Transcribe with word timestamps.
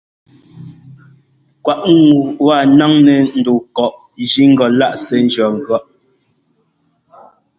Kwaꞌ 1.63 1.85
ŋu 2.03 2.13
wa 2.45 2.55
ńnáŋnɛ́ 2.71 3.17
ndu 3.39 3.53
kɔꞌ 3.75 3.87
jí 4.29 4.43
ŋgɔ 4.51 4.65
láꞌ 4.79 4.93
sɛ́ 5.05 5.19
ńjʉɔ́ŋgʉ̈ɔ́ꞌ. 5.25 5.79